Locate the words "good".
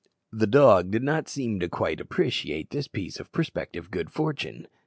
3.91-4.09